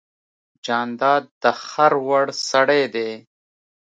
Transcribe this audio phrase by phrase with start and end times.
[0.65, 3.11] جانداد د باور وړ سړی دی.